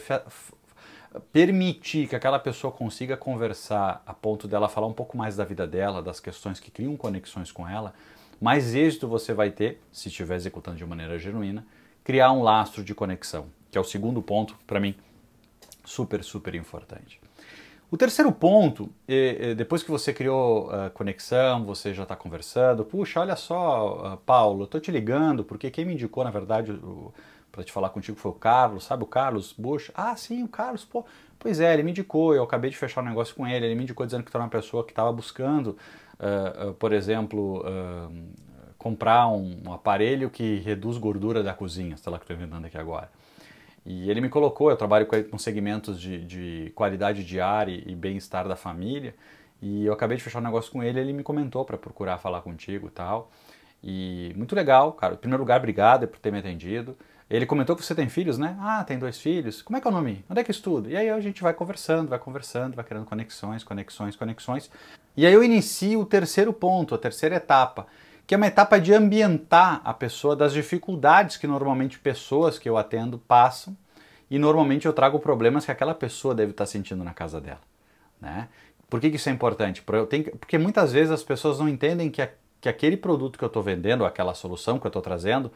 permitir 1.31 2.09
que 2.09 2.15
aquela 2.15 2.37
pessoa 2.39 2.73
consiga 2.73 3.15
conversar 3.15 4.03
a 4.05 4.13
ponto 4.13 4.49
dela 4.49 4.67
falar 4.67 4.87
um 4.87 4.93
pouco 4.93 5.15
mais 5.15 5.37
da 5.37 5.45
vida 5.45 5.65
dela, 5.65 6.03
das 6.03 6.19
questões 6.19 6.59
que 6.59 6.69
criam 6.69 6.97
conexões 6.97 7.53
com 7.53 7.65
ela, 7.65 7.93
mais 8.41 8.75
êxito 8.75 9.07
você 9.07 9.33
vai 9.33 9.49
ter, 9.49 9.81
se 9.93 10.09
estiver 10.09 10.35
executando 10.35 10.75
de 10.75 10.85
maneira 10.85 11.17
genuína, 11.17 11.65
criar 12.03 12.33
um 12.33 12.43
lastro 12.43 12.83
de 12.83 12.93
conexão, 12.93 13.45
que 13.71 13.77
é 13.77 13.81
o 13.81 13.85
segundo 13.85 14.21
ponto, 14.21 14.57
para 14.67 14.81
mim, 14.81 14.93
super, 15.85 16.21
super 16.21 16.53
importante. 16.53 17.26
O 17.89 17.95
terceiro 17.95 18.31
ponto, 18.33 18.89
depois 19.55 19.81
que 19.81 19.89
você 19.89 20.11
criou 20.11 20.69
a 20.69 20.89
conexão, 20.89 21.63
você 21.63 21.93
já 21.93 22.03
está 22.03 22.17
conversando, 22.17 22.83
puxa, 22.83 23.21
olha 23.21 23.35
só, 23.37 24.01
ah, 24.03 24.17
Paulo, 24.25 24.65
estou 24.65 24.81
te 24.81 24.91
ligando 24.91 25.41
porque 25.41 25.71
quem 25.71 25.85
me 25.85 25.93
indicou, 25.93 26.21
na 26.25 26.29
verdade, 26.29 26.77
para 27.49 27.63
te 27.63 27.71
falar 27.71 27.89
contigo 27.89 28.17
foi 28.17 28.31
o 28.31 28.33
Carlos, 28.33 28.83
sabe 28.83 29.03
o 29.03 29.07
Carlos 29.07 29.53
Bush? 29.57 29.89
Ah, 29.95 30.15
sim, 30.17 30.43
o 30.43 30.47
Carlos, 30.47 30.83
pô, 30.83 31.05
pois 31.39 31.59
é, 31.59 31.73
ele 31.73 31.81
me 31.81 31.91
indicou, 31.91 32.35
eu 32.35 32.43
acabei 32.43 32.69
de 32.69 32.77
fechar 32.77 33.01
um 33.01 33.05
negócio 33.05 33.33
com 33.33 33.47
ele, 33.47 33.65
ele 33.65 33.75
me 33.75 33.83
indicou 33.83 34.05
dizendo 34.05 34.23
que 34.23 34.29
tu 34.29 34.35
era 34.35 34.43
uma 34.43 34.49
pessoa 34.49 34.83
que 34.83 34.91
estava 34.91 35.11
buscando, 35.11 35.77
uh, 36.19 36.69
uh, 36.69 36.73
por 36.73 36.91
exemplo, 36.91 37.61
uh, 37.61 38.13
comprar 38.77 39.27
um, 39.29 39.61
um, 39.65 39.73
aparelho 39.73 40.29
que 40.29 40.59
reduz 40.59 40.97
gordura 40.97 41.41
da 41.41 41.53
cozinha, 41.53 41.97
sei 41.97 42.11
lá 42.11 42.19
que 42.19 42.25
estou 42.25 42.35
inventando 42.35 42.65
aqui 42.65 42.77
agora. 42.77 43.09
E 43.89 44.11
ele 44.11 44.19
me 44.19 44.27
colocou, 44.27 44.69
eu 44.69 44.75
trabalho 44.75 45.07
com, 45.31 45.37
segmentos 45.37 45.97
de, 45.97 46.21
de 46.25 46.73
qualidade 46.75 47.23
diária 47.23 47.71
e, 47.71 47.93
e 47.93 47.95
bem-estar 47.95 48.45
da 48.45 48.57
família, 48.57 49.15
e 49.61 49.85
eu 49.85 49.93
acabei 49.93 50.17
de 50.17 50.23
fechar 50.23 50.39
um 50.39 50.43
negócio 50.43 50.69
com 50.69 50.83
ele, 50.83 50.99
ele 50.99 51.13
me 51.13 51.23
comentou 51.23 51.63
para 51.63 51.77
procurar 51.77 52.17
falar 52.17 52.41
contigo 52.41 52.87
e 52.87 52.91
tal. 52.91 53.31
E 53.81 54.33
muito 54.35 54.53
legal, 54.53 54.91
cara. 54.91 55.13
Em 55.13 55.17
primeiro 55.17 55.41
lugar, 55.41 55.57
obrigado 55.57 56.05
por 56.05 56.19
ter 56.19 56.31
me 56.33 56.39
atendido. 56.39 56.97
Ele 57.29 57.45
comentou 57.45 57.77
que 57.77 57.83
você 57.83 57.95
tem 57.95 58.09
filhos, 58.09 58.37
né? 58.37 58.57
Ah, 58.59 58.83
tem 58.83 58.99
dois 58.99 59.19
filhos. 59.19 59.61
Como 59.61 59.77
é 59.77 59.81
que 59.81 59.87
é 59.87 59.89
o 59.89 59.93
nome? 59.93 60.23
Onde 60.29 60.41
é 60.41 60.43
que 60.43 60.51
estuda? 60.51 60.89
E 60.89 60.97
aí 60.97 61.09
a 61.09 61.19
gente 61.21 61.41
vai 61.41 61.53
conversando, 61.53 62.09
vai 62.09 62.19
conversando, 62.19 62.75
vai 62.75 62.83
criando 62.83 63.05
conexões, 63.05 63.63
conexões, 63.63 64.17
conexões. 64.17 64.69
E 65.15 65.25
aí 65.25 65.33
eu 65.33 65.43
inicio 65.43 66.01
o 66.01 66.05
terceiro 66.05 66.51
ponto, 66.51 66.93
a 66.93 66.97
terceira 66.97 67.35
etapa, 67.35 67.87
que 68.27 68.35
é 68.35 68.37
uma 68.37 68.47
etapa 68.47 68.77
de 68.77 68.93
ambientar 68.93 69.81
a 69.85 69.93
pessoa 69.93 70.35
das 70.35 70.51
dificuldades 70.51 71.37
que 71.37 71.47
normalmente 71.47 71.97
pessoas 71.97 72.59
que 72.59 72.67
eu 72.67 72.77
atendo 72.77 73.17
passam 73.17 73.75
e 74.29 74.37
normalmente 74.37 74.85
eu 74.85 74.91
trago 74.91 75.17
problemas 75.17 75.63
que 75.63 75.71
aquela 75.71 75.95
pessoa 75.95 76.35
deve 76.35 76.51
estar 76.51 76.65
sentindo 76.65 77.05
na 77.05 77.13
casa 77.13 77.39
dela. 77.39 77.61
Né? 78.19 78.49
Por 78.89 78.99
que, 78.99 79.09
que 79.09 79.15
isso 79.15 79.29
é 79.29 79.31
importante? 79.31 79.81
Porque 79.81 80.57
muitas 80.57 80.91
vezes 80.91 81.09
as 81.09 81.23
pessoas 81.23 81.57
não 81.57 81.69
entendem 81.69 82.11
que, 82.11 82.21
a, 82.21 82.29
que 82.59 82.67
aquele 82.67 82.97
produto 82.97 83.39
que 83.39 83.45
eu 83.45 83.47
estou 83.47 83.63
vendendo, 83.63 84.03
aquela 84.03 84.33
solução 84.33 84.77
que 84.77 84.85
eu 84.85 84.89
estou 84.89 85.01
trazendo, 85.01 85.49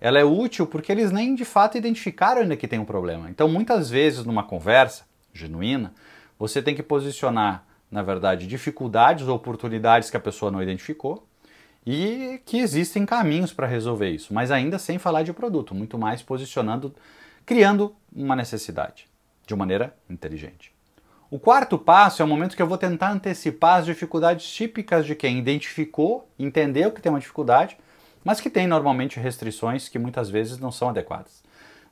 ela 0.00 0.18
é 0.18 0.24
útil 0.24 0.66
porque 0.66 0.90
eles 0.90 1.12
nem 1.12 1.34
de 1.34 1.44
fato 1.44 1.76
identificaram 1.76 2.40
ainda 2.40 2.56
que 2.56 2.66
tem 2.66 2.78
um 2.78 2.86
problema. 2.86 3.28
Então, 3.28 3.48
muitas 3.48 3.90
vezes, 3.90 4.24
numa 4.24 4.42
conversa 4.42 5.04
genuína, 5.30 5.92
você 6.38 6.62
tem 6.62 6.74
que 6.74 6.82
posicionar, 6.82 7.66
na 7.90 8.02
verdade, 8.02 8.46
dificuldades 8.46 9.28
ou 9.28 9.36
oportunidades 9.36 10.08
que 10.08 10.16
a 10.16 10.20
pessoa 10.20 10.50
não 10.50 10.62
identificou 10.62 11.26
e 11.86 12.40
que 12.44 12.58
existem 12.58 13.04
caminhos 13.04 13.52
para 13.52 13.66
resolver 13.66 14.10
isso, 14.10 14.32
mas 14.32 14.50
ainda 14.50 14.78
sem 14.78 14.98
falar 14.98 15.22
de 15.22 15.32
produto, 15.32 15.74
muito 15.74 15.98
mais 15.98 16.22
posicionando, 16.22 16.94
criando 17.44 17.94
uma 18.14 18.34
necessidade 18.34 19.06
de 19.46 19.54
maneira 19.54 19.94
inteligente. 20.08 20.72
O 21.30 21.38
quarto 21.38 21.76
passo 21.76 22.22
é 22.22 22.24
o 22.24 22.28
momento 22.28 22.56
que 22.56 22.62
eu 22.62 22.66
vou 22.66 22.78
tentar 22.78 23.10
antecipar 23.10 23.80
as 23.80 23.86
dificuldades 23.86 24.46
típicas 24.46 25.04
de 25.04 25.14
quem 25.14 25.38
identificou, 25.38 26.28
entendeu 26.38 26.92
que 26.92 27.02
tem 27.02 27.10
uma 27.10 27.20
dificuldade 27.20 27.76
mas 28.24 28.40
que 28.40 28.48
tem 28.48 28.66
normalmente 28.66 29.20
restrições 29.20 29.88
que 29.88 29.98
muitas 29.98 30.30
vezes 30.30 30.58
não 30.58 30.72
são 30.72 30.88
adequadas. 30.88 31.44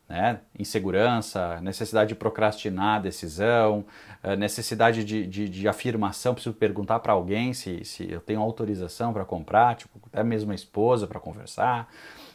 Né? 0.09 0.41
Insegurança, 0.59 1.61
necessidade 1.63 2.09
de 2.09 2.15
procrastinar 2.15 2.97
a 2.97 2.99
decisão, 2.99 3.85
eh, 4.23 4.37
necessidade 4.37 5.05
de, 5.05 5.27
de, 5.27 5.49
de 5.49 5.69
afirmação, 5.69 6.35
preciso 6.35 6.55
perguntar 6.55 6.99
para 7.01 7.15
alguém 7.15 7.55
se, 7.55 7.83
se 7.85 8.11
eu 8.11 8.21
tenho 8.21 8.41
autorização 8.41 9.13
para 9.13 9.25
comprar, 9.25 9.75
tipo, 9.77 9.99
até 10.13 10.23
mesmo 10.23 10.53
a 10.53 10.55
esposa 10.55 11.07
para 11.07 11.19
conversar, 11.19 11.89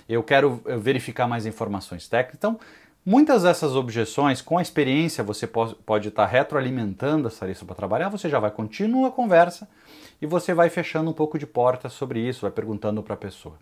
eu 0.10 0.24
quero 0.24 0.62
eh, 0.66 0.76
verificar 0.78 1.28
mais 1.28 1.46
informações 1.46 2.08
técnicas. 2.08 2.38
Então, 2.38 2.60
muitas 3.06 3.44
dessas 3.44 3.76
objeções, 3.76 4.42
com 4.42 4.58
a 4.58 4.62
experiência, 4.62 5.24
você 5.24 5.46
pode 5.46 6.08
estar 6.08 6.26
tá 6.26 6.32
retroalimentando 6.32 7.28
essa 7.28 7.46
lista 7.46 7.64
para 7.64 7.76
trabalhar, 7.76 8.10
você 8.10 8.28
já 8.28 8.40
vai 8.40 8.50
continuar 8.50 9.10
a 9.10 9.12
conversa 9.12 9.70
e 10.22 10.26
você 10.26 10.54
vai 10.54 10.70
fechando 10.70 11.12
um 11.12 11.14
pouco 11.14 11.38
de 11.38 11.46
porta 11.46 11.90
sobre 11.90 12.20
isso, 12.20 12.42
vai 12.42 12.52
perguntando 12.52 13.04
para 13.04 13.14
a 13.14 13.18
pessoa. 13.18 13.56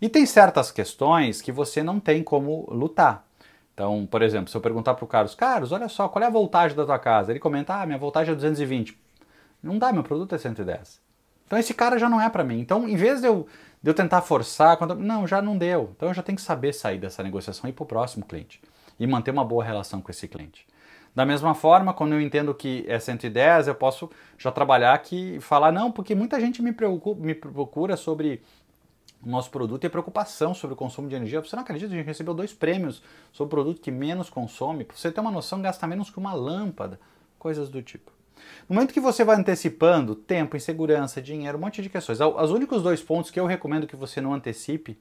E 0.00 0.08
tem 0.08 0.26
certas 0.26 0.70
questões 0.70 1.40
que 1.40 1.50
você 1.50 1.82
não 1.82 1.98
tem 1.98 2.22
como 2.22 2.66
lutar. 2.70 3.24
Então, 3.74 4.06
por 4.10 4.22
exemplo, 4.22 4.50
se 4.50 4.56
eu 4.56 4.60
perguntar 4.60 4.94
para 4.94 5.04
o 5.04 5.08
Carlos, 5.08 5.34
Carlos, 5.34 5.70
olha 5.70 5.88
só, 5.88 6.08
qual 6.08 6.22
é 6.22 6.26
a 6.26 6.30
voltagem 6.30 6.76
da 6.76 6.86
tua 6.86 6.98
casa? 6.98 7.30
Ele 7.30 7.38
comenta, 7.38 7.74
ah, 7.74 7.86
minha 7.86 7.98
voltagem 7.98 8.32
é 8.32 8.34
220. 8.34 8.98
Não 9.62 9.78
dá, 9.78 9.92
meu 9.92 10.02
produto 10.02 10.34
é 10.34 10.38
110. 10.38 11.00
Então 11.46 11.58
esse 11.58 11.74
cara 11.74 11.98
já 11.98 12.08
não 12.08 12.20
é 12.20 12.28
para 12.28 12.42
mim. 12.42 12.58
Então, 12.58 12.88
em 12.88 12.96
vez 12.96 13.20
de 13.20 13.26
eu, 13.26 13.46
de 13.82 13.90
eu 13.90 13.94
tentar 13.94 14.22
forçar, 14.22 14.76
quando, 14.76 14.94
não, 14.94 15.26
já 15.26 15.40
não 15.42 15.56
deu. 15.56 15.92
Então 15.94 16.08
eu 16.08 16.14
já 16.14 16.22
tenho 16.22 16.36
que 16.36 16.42
saber 16.42 16.72
sair 16.72 16.98
dessa 16.98 17.22
negociação 17.22 17.68
e 17.68 17.70
ir 17.70 17.74
para 17.74 17.84
o 17.84 17.86
próximo 17.86 18.24
cliente. 18.24 18.60
E 18.98 19.06
manter 19.06 19.30
uma 19.30 19.44
boa 19.44 19.62
relação 19.62 20.00
com 20.00 20.10
esse 20.10 20.26
cliente. 20.26 20.66
Da 21.14 21.24
mesma 21.24 21.54
forma, 21.54 21.94
quando 21.94 22.12
eu 22.12 22.20
entendo 22.20 22.54
que 22.54 22.84
é 22.88 22.98
110, 22.98 23.68
eu 23.68 23.74
posso 23.74 24.10
já 24.36 24.50
trabalhar 24.50 24.92
aqui 24.92 25.36
e 25.36 25.40
falar, 25.40 25.72
não, 25.72 25.90
porque 25.90 26.14
muita 26.14 26.38
gente 26.38 26.62
me, 26.62 26.72
preocupa, 26.72 27.20
me 27.20 27.34
procura 27.34 27.96
sobre 27.96 28.42
nosso 29.24 29.50
produto 29.50 29.84
e 29.84 29.86
a 29.86 29.90
preocupação 29.90 30.54
sobre 30.54 30.74
o 30.74 30.76
consumo 30.76 31.08
de 31.08 31.14
energia. 31.14 31.40
Você 31.40 31.56
não 31.56 31.62
acredita? 31.62 31.92
A 31.92 31.96
gente 31.96 32.06
recebeu 32.06 32.34
dois 32.34 32.52
prêmios 32.52 33.02
sobre 33.32 33.46
o 33.46 33.50
produto 33.50 33.80
que 33.80 33.90
menos 33.90 34.30
consome. 34.30 34.84
Para 34.84 34.96
você 34.96 35.10
ter 35.10 35.20
uma 35.20 35.30
noção, 35.30 35.60
gasta 35.60 35.86
menos 35.86 36.10
que 36.10 36.18
uma 36.18 36.34
lâmpada, 36.34 37.00
coisas 37.38 37.68
do 37.68 37.82
tipo. 37.82 38.12
No 38.68 38.74
momento 38.74 38.92
que 38.92 39.00
você 39.00 39.24
vai 39.24 39.36
antecipando 39.36 40.14
tempo, 40.14 40.56
insegurança, 40.56 41.22
dinheiro, 41.22 41.56
um 41.58 41.60
monte 41.60 41.82
de 41.82 41.88
questões. 41.88 42.20
Os 42.20 42.50
únicos 42.50 42.82
dois 42.82 43.02
pontos 43.02 43.30
que 43.30 43.40
eu 43.40 43.46
recomendo 43.46 43.86
que 43.86 43.96
você 43.96 44.20
não 44.20 44.34
antecipe 44.34 44.98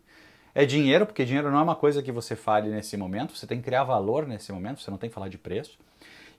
é 0.54 0.66
dinheiro, 0.66 1.06
porque 1.06 1.26
dinheiro 1.26 1.52
não 1.52 1.60
é 1.60 1.64
uma 1.64 1.76
coisa 1.76 2.02
que 2.02 2.12
você 2.12 2.36
fale 2.36 2.70
nesse 2.70 2.96
momento, 2.96 3.36
você 3.36 3.46
tem 3.46 3.58
que 3.58 3.66
criar 3.66 3.84
valor 3.84 4.26
nesse 4.26 4.52
momento, 4.54 4.80
você 4.80 4.90
não 4.90 4.98
tem 4.98 5.10
que 5.10 5.14
falar 5.14 5.28
de 5.28 5.38
preço. 5.38 5.78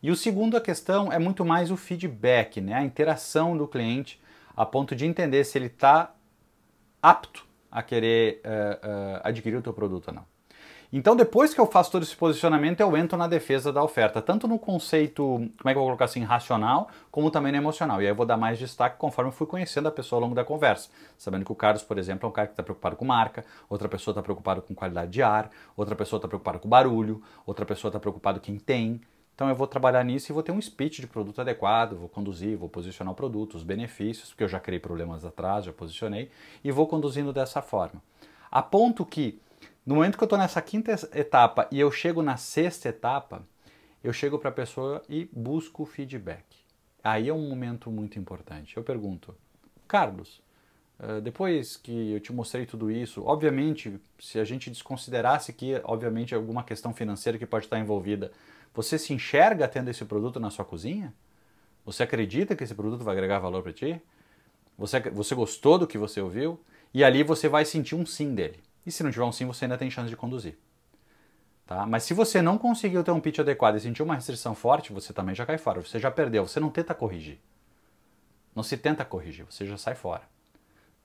E 0.03 0.11
o 0.11 0.17
segundo 0.17 0.57
a 0.57 0.61
questão 0.61 1.13
é 1.13 1.19
muito 1.19 1.45
mais 1.45 1.71
o 1.71 1.77
feedback, 1.77 2.61
né? 2.61 2.75
a 2.75 2.85
interação 2.85 3.57
do 3.57 3.69
cliente, 3.69 4.21
a 4.57 4.65
ponto 4.65 4.97
de 4.97 5.05
entender 5.05 5.45
se 5.45 5.59
ele 5.59 5.67
está 5.67 6.15
apto 7.03 7.46
a 7.77 7.83
querer 7.83 8.41
uh, 8.43 9.19
uh, 9.19 9.21
adquirir 9.23 9.59
o 9.59 9.63
teu 9.63 9.75
produto 9.75 10.09
ou 10.09 10.15
não. 10.15 10.25
Então, 10.91 11.15
depois 11.15 11.53
que 11.53 11.61
eu 11.61 11.67
faço 11.67 11.93
todo 11.93 12.05
esse 12.05 12.17
posicionamento, 12.17 12.81
eu 12.81 12.97
entro 12.97 13.19
na 13.19 13.29
defesa 13.29 13.71
da 13.71 13.83
oferta, 13.83 14.23
tanto 14.23 14.49
no 14.49 14.59
conceito, 14.59 15.23
como 15.23 15.69
é 15.69 15.73
que 15.73 15.77
eu 15.77 15.83
vou 15.83 15.87
colocar 15.87 16.07
assim, 16.07 16.23
racional, 16.23 16.89
como 17.11 17.31
também 17.31 17.53
no 17.53 17.59
emocional. 17.59 18.01
E 18.01 18.07
aí 18.07 18.11
eu 18.11 18.15
vou 18.15 18.25
dar 18.25 18.39
mais 18.39 18.59
destaque 18.59 18.97
conforme 18.97 19.29
eu 19.29 19.33
fui 19.33 19.47
conhecendo 19.47 19.89
a 19.89 19.91
pessoa 19.91 20.17
ao 20.17 20.23
longo 20.23 20.35
da 20.35 20.43
conversa. 20.43 20.89
Sabendo 21.19 21.45
que 21.45 21.53
o 21.53 21.55
Carlos, 21.55 21.83
por 21.83 21.99
exemplo, 21.99 22.27
é 22.27 22.31
um 22.31 22.33
cara 22.33 22.47
que 22.47 22.55
está 22.55 22.63
preocupado 22.63 22.97
com 22.97 23.05
marca, 23.05 23.45
outra 23.69 23.91
pessoa 23.91 24.13
está 24.13 24.23
preocupada 24.23 24.63
com 24.63 24.75
qualidade 24.75 25.11
de 25.11 25.23
ar, 25.23 25.51
outra 25.77 25.95
pessoa 25.95 26.17
está 26.17 26.29
preocupada 26.29 26.59
com 26.59 26.69
barulho, 26.69 27.21
outra 27.45 27.67
pessoa 27.67 27.91
está 27.91 28.01
preocupada 28.01 28.39
com 28.39 28.47
quem 28.47 28.59
tem. 28.59 29.03
Então 29.37 29.51
eu 29.51 29.55
vou 29.55 29.67
trabalhar 29.67 30.03
nisso 30.03 30.33
e 30.33 30.35
vou 30.35 30.43
ter 30.43 30.51
um 30.51 30.61
speech 30.61 31.03
de 31.03 31.07
produto 31.07 31.43
adequado, 31.43 31.95
vou 31.95 32.09
conduzir, 32.09 32.57
vou 32.57 32.71
posicionar 32.71 33.13
o 33.13 33.15
produto, 33.15 33.55
os 33.55 33.63
benefícios, 33.63 34.31
porque 34.31 34.43
eu 34.43 34.49
já 34.49 34.59
criei 34.59 34.81
problemas 34.81 35.27
atrás, 35.27 35.67
já 35.67 35.73
posicionei, 35.75 36.31
e 36.65 36.73
vou 36.73 36.87
conduzindo 36.87 37.35
dessa 37.35 37.61
forma. 37.61 38.03
A 38.51 38.63
ponto 38.63 39.05
que, 39.05 39.39
no 39.85 39.97
momento 39.97 40.17
que 40.17 40.25
eu 40.25 40.27
estou 40.27 40.39
nessa 40.39 40.63
quinta 40.63 40.93
etapa 41.15 41.69
e 41.71 41.79
eu 41.79 41.93
chego 41.93 42.23
na 42.23 42.39
sexta 42.39 42.89
etapa, 42.89 43.47
eu 44.03 44.11
chego 44.11 44.39
para 44.39 44.49
a 44.49 44.53
pessoa 44.53 45.03
e 45.07 45.29
busco 45.31 45.85
feedback. 45.85 46.45
Aí 47.05 47.29
é 47.29 47.35
um 47.35 47.47
momento 47.47 47.91
muito 47.91 48.19
importante. 48.19 48.75
Eu 48.75 48.83
pergunto, 48.83 49.35
Carlos, 49.87 50.41
eh, 50.99 51.21
depois 51.21 51.77
que 51.77 52.13
eu 52.13 52.21
te 52.21 52.33
mostrei 52.33 52.65
tudo 52.65 52.91
isso, 52.91 53.23
obviamente, 53.23 54.01
se 54.19 54.39
a 54.39 54.45
gente 54.45 54.71
desconsiderasse 54.71 55.53
que, 55.53 55.79
obviamente, 55.85 56.35
alguma 56.35 56.65
questão 56.65 56.95
financeira 56.95 57.39
que 57.39 57.45
pode 57.45 57.67
estar 57.67 57.79
envolvida, 57.79 58.33
você 58.77 58.99
se 58.99 59.15
enxerga 59.15 59.67
tendo 59.67 59.89
esse 59.89 60.05
produto 60.05 60.39
na 60.39 60.51
sua 60.51 60.65
cozinha? 60.65 61.15
Você 61.87 62.03
acredita 62.03 62.55
que 62.55 62.63
esse 62.63 62.75
produto 62.75 63.03
vai 63.03 63.15
agregar 63.15 63.39
valor 63.39 63.63
para 63.63 63.73
ti? 63.73 64.01
Você, 64.77 65.01
você 65.01 65.35
gostou 65.35 65.79
do 65.79 65.87
que 65.87 65.97
você 65.97 66.21
ouviu? 66.21 66.61
E 66.93 67.03
ali 67.03 67.23
você 67.23 67.49
vai 67.49 67.65
sentir 67.65 67.95
um 67.95 68.05
sim 68.05 68.35
dele. 68.35 68.63
E 68.85 68.93
se 68.93 69.03
não 69.03 69.11
tiver 69.11 69.25
um 69.25 69.33
sim, 69.33 69.47
você 69.47 69.65
ainda 69.65 69.79
tem 69.79 69.91
chance 69.91 70.11
de 70.11 70.17
conduzir. 70.17 70.59
Tá? 71.67 71.87
Mas 71.87 72.03
se 72.03 72.13
você 72.13 72.43
não 72.43 72.59
conseguiu 72.59 73.03
ter 73.03 73.11
um 73.13 73.21
pitch 73.21 73.39
adequado 73.39 73.77
e 73.77 73.81
sentiu 73.81 74.05
uma 74.05 74.15
restrição 74.15 74.55
forte, 74.55 74.93
você 74.93 75.13
também 75.13 75.35
já 75.35 75.47
cai 75.47 75.57
fora. 75.57 75.81
Você 75.81 75.99
já 75.99 76.11
perdeu. 76.11 76.47
Você 76.47 76.61
não 76.61 76.69
tenta 76.69 76.95
corrigir. 76.95 77.41
Não 78.55 78.63
se 78.63 78.77
tenta 78.77 79.05
corrigir, 79.05 79.45
você 79.47 79.65
já 79.67 79.79
sai 79.79 79.95
fora. 79.95 80.23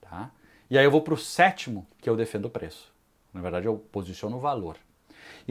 Tá? 0.02 0.30
E 0.70 0.78
aí 0.78 0.84
eu 0.84 0.92
vou 0.92 1.02
para 1.02 1.14
o 1.14 1.18
sétimo, 1.18 1.88
que 2.00 2.10
eu 2.10 2.16
defendo 2.16 2.46
o 2.46 2.50
preço. 2.50 2.94
Na 3.34 3.42
verdade, 3.42 3.66
eu 3.66 3.78
posiciono 3.78 4.38
o 4.38 4.40
valor. 4.40 4.78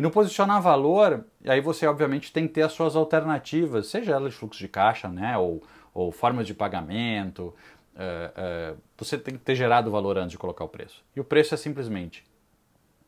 E 0.00 0.02
no 0.02 0.11
posicionar 0.11 0.62
valor, 0.62 1.26
aí 1.47 1.61
você 1.61 1.87
obviamente 1.87 2.33
tem 2.33 2.49
que 2.49 2.54
ter 2.54 2.62
as 2.62 2.73
suas 2.73 2.97
alternativas, 2.97 3.88
seja 3.88 4.12
ela 4.12 4.30
de 4.30 4.35
fluxo 4.35 4.59
de 4.59 4.66
caixa, 4.66 5.09
né, 5.09 5.37
ou, 5.37 5.62
ou 5.92 6.11
formas 6.11 6.47
de 6.47 6.54
pagamento. 6.54 7.54
Uh, 7.95 8.73
uh, 8.73 8.78
você 8.97 9.19
tem 9.19 9.35
que 9.35 9.40
ter 9.40 9.54
gerado 9.54 9.90
valor 9.90 10.16
antes 10.16 10.30
de 10.30 10.38
colocar 10.38 10.64
o 10.64 10.69
preço. 10.69 11.04
E 11.14 11.21
o 11.21 11.25
preço 11.25 11.52
é 11.52 11.57
simplesmente, 11.59 12.25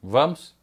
vamos, 0.02 0.54